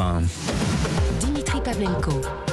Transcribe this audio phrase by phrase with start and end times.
[0.00, 0.28] 1.
[1.20, 2.49] Dimitri Pavlenko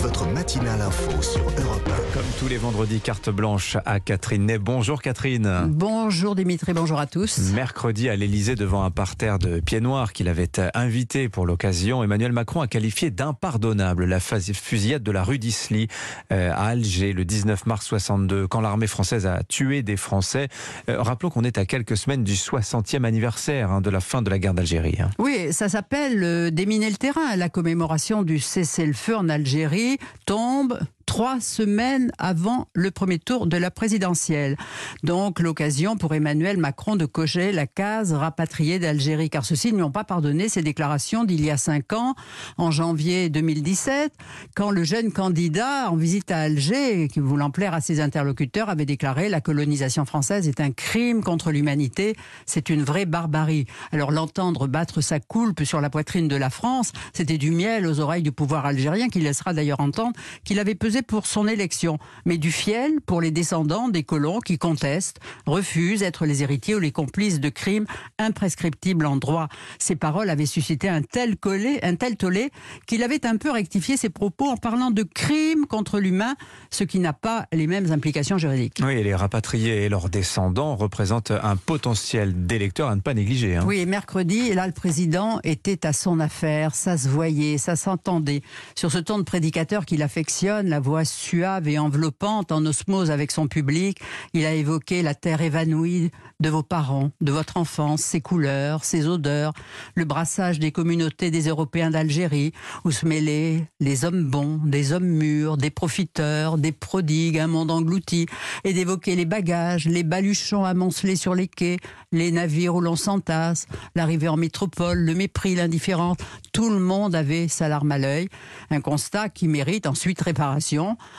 [0.00, 2.14] votre matinale info sur Europe 1.
[2.14, 4.58] Comme tous les vendredis, carte blanche à Catherine Ney.
[4.58, 5.66] Bonjour Catherine.
[5.68, 7.52] Bonjour Dimitri, bonjour à tous.
[7.52, 12.32] Mercredi à l'Elysée, devant un parterre de pieds noirs qu'il avait invité pour l'occasion, Emmanuel
[12.32, 15.88] Macron a qualifié d'impardonnable la fusillade de la rue d'Isly
[16.32, 20.48] euh, à Alger le 19 mars 62, quand l'armée française a tué des Français.
[20.88, 24.30] Euh, rappelons qu'on est à quelques semaines du 60e anniversaire hein, de la fin de
[24.30, 24.98] la guerre d'Algérie.
[25.00, 25.10] Hein.
[25.18, 29.87] Oui, ça s'appelle euh, déminer le terrain, la commémoration du cessez-le-feu en Algérie
[30.24, 30.78] tombe
[31.18, 34.56] trois semaines avant le premier tour de la présidentielle.
[35.02, 39.82] Donc l'occasion pour Emmanuel Macron de cocher la case rapatriée d'Algérie, car ceux-ci ne lui
[39.82, 42.14] ont pas pardonné ses déclarations d'il y a cinq ans,
[42.56, 44.12] en janvier 2017,
[44.54, 48.86] quand le jeune candidat en visite à Alger, qui voulant plaire à ses interlocuteurs, avait
[48.86, 52.14] déclaré la colonisation française est un crime contre l'humanité,
[52.46, 53.66] c'est une vraie barbarie.
[53.90, 57.98] Alors l'entendre battre sa coulpe sur la poitrine de la France, c'était du miel aux
[57.98, 60.12] oreilles du pouvoir algérien, qui laissera d'ailleurs entendre
[60.44, 64.58] qu'il avait pesé pour son élection, mais du fiel pour les descendants des colons qui
[64.58, 67.86] contestent, refusent d'être les héritiers ou les complices de crimes
[68.18, 69.48] imprescriptibles en droit.
[69.78, 72.50] Ces paroles avaient suscité un tel, collé, un tel tollé
[72.86, 76.36] qu'il avait un peu rectifié ses propos en parlant de crimes contre l'humain,
[76.70, 78.80] ce qui n'a pas les mêmes implications juridiques.
[78.84, 83.56] Oui, les rapatriés et leurs descendants représentent un potentiel d'électeurs à ne pas négliger.
[83.56, 83.64] Hein.
[83.66, 88.42] Oui, mercredi, là, le président était à son affaire, ça se voyait, ça s'entendait.
[88.74, 93.30] Sur ce ton de prédicateur qu'il affectionne, la voix suave et enveloppante, en osmose avec
[93.30, 93.98] son public,
[94.32, 99.08] il a évoqué la terre évanouie de vos parents, de votre enfance, ses couleurs, ses
[99.08, 99.52] odeurs,
[99.96, 102.52] le brassage des communautés des Européens d'Algérie,
[102.84, 107.72] où se mêlaient les hommes bons, des hommes mûrs, des profiteurs, des prodigues, un monde
[107.72, 108.26] englouti,
[108.62, 111.78] et d'évoquer les bagages, les baluchons amoncelés sur les quais,
[112.12, 116.18] les navires où l'on s'entasse, l'arrivée en métropole, le mépris, l'indifférence.
[116.52, 118.28] Tout le monde avait sa larme à l'œil.
[118.70, 120.68] Un constat qui mérite ensuite réparation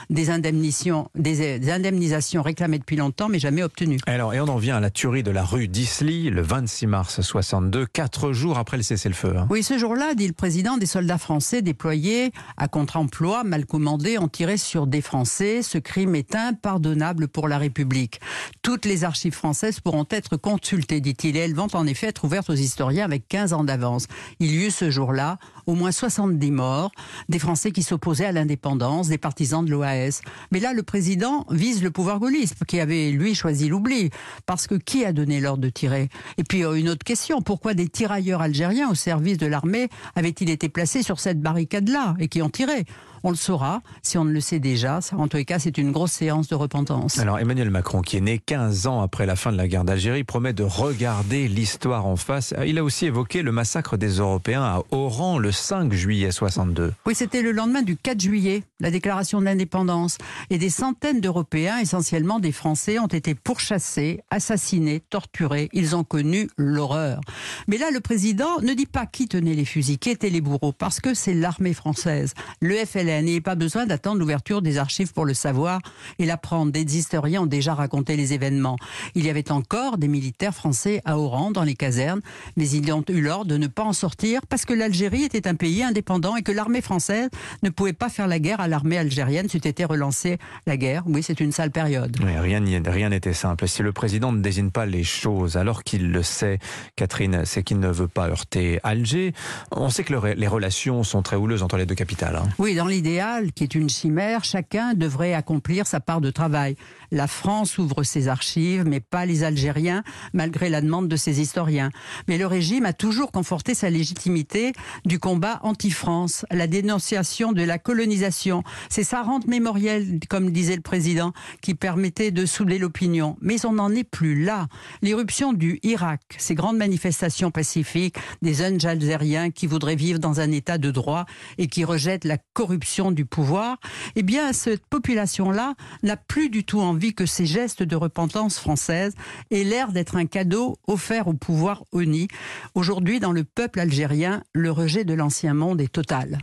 [0.10, 4.00] des indemnisations, des, indemnisations réclamées depuis longtemps mais jamais obtenues.
[4.06, 7.22] Alors, et on en vient à la tuerie de la rue d'Isly le 26 mars
[7.22, 9.34] 62, quatre jours après le cessez-le-feu.
[9.38, 9.48] Hein.
[9.50, 14.28] Oui, ce jour-là, dit le président, des soldats français déployés à contre-emploi, mal commandés, ont
[14.28, 15.62] tiré sur des Français.
[15.62, 18.20] Ce crime est impardonnable pour la République.
[18.62, 22.50] Toutes les archives françaises pourront être consultées, dit-il, et elles vont en effet être ouvertes
[22.50, 24.08] aux historiens avec 15 ans d'avance.
[24.40, 26.92] Il y eut ce jour-là au moins 70 morts,
[27.30, 30.22] des Français qui s'opposaient à l'indépendance, des partisans de l'OAS.
[30.52, 34.10] Mais là, le président vise le pouvoir gaulliste, qui avait, lui, choisi l'oubli.
[34.46, 36.10] Parce que qui a donné l'ordre de tirer?
[36.38, 40.50] Et puis, euh, une autre question, pourquoi des tirailleurs algériens au service de l'armée avaient-ils
[40.50, 42.86] été placés sur cette barricade-là et qui ont tiré?
[43.24, 45.00] On le saura si on ne le sait déjà.
[45.12, 47.20] En tous les cas, c'est une grosse séance de repentance.
[47.20, 50.24] Alors Emmanuel Macron, qui est né 15 ans après la fin de la guerre d'Algérie,
[50.24, 52.54] promet de regarder l'histoire en face.
[52.66, 56.94] Il a aussi évoqué le massacre des Européens à Oran le 5 juillet 62.
[57.06, 60.18] Oui, c'était le lendemain du 4 juillet, la déclaration d'indépendance.
[60.50, 65.70] Et des centaines d'Européens, essentiellement des Français, ont été pourchassés, assassinés, torturés.
[65.74, 67.22] Ils ont connu l'horreur.
[67.68, 70.74] Mais là, le président ne dit pas qui tenait les fusils, qui étaient les bourreaux,
[70.74, 74.78] parce que c'est l'armée française, le FLN il n'y a pas besoin d'attendre l'ouverture des
[74.78, 75.82] archives pour le savoir
[76.18, 76.72] et l'apprendre.
[76.72, 78.78] Des historiens ont déjà raconté les événements.
[79.16, 82.22] Il y avait encore des militaires français à Oran, dans les casernes,
[82.58, 85.56] mais ils ont eu l'ordre de ne pas en sortir parce que l'Algérie était un
[85.56, 87.30] pays indépendant et que l'armée française
[87.64, 89.29] ne pouvait pas faire la guerre à l'armée algérienne.
[89.50, 91.04] C'eût été relancé la guerre.
[91.08, 92.16] Oui, c'est une sale période.
[92.22, 93.68] rien n'était simple.
[93.68, 96.60] Si le président ne désigne pas les choses alors qu'il le sait,
[96.96, 99.34] Catherine, c'est qu'il ne veut pas heurter Alger.
[99.72, 102.36] On sait que les relations sont très houleuses entre les deux capitales.
[102.36, 102.50] Hein.
[102.60, 106.76] Oui, dans les idéal, qui est une chimère, chacun devrait accomplir sa part de travail.
[107.12, 110.04] La France ouvre ses archives, mais pas les Algériens,
[110.34, 111.90] malgré la demande de ses historiens.
[112.28, 114.74] Mais le régime a toujours conforté sa légitimité
[115.06, 118.64] du combat anti-France, la dénonciation de la colonisation.
[118.90, 123.38] C'est sa rente mémorielle, comme disait le président, qui permettait de souder l'opinion.
[123.42, 124.68] Mais on n'en est plus là.
[125.02, 130.52] L'éruption du Irak, ces grandes manifestations pacifiques des jeunes Algériens qui voudraient vivre dans un
[130.52, 131.26] état de droit
[131.58, 133.78] et qui rejettent la corruption du pouvoir,
[134.16, 139.14] eh bien, cette population-là n'a plus du tout envie que ces gestes de repentance française
[139.52, 142.28] aient l'air d'être un cadeau offert au pouvoir uni.
[142.76, 146.40] Aujourd'hui, dans le peuple algérien, le rejet de l'ancien monde est total.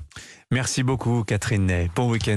[0.50, 1.90] Merci beaucoup, Catherine Ney.
[1.94, 2.34] Bon week-end.